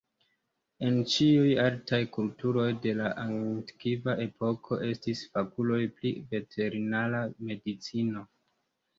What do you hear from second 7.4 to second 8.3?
medicino.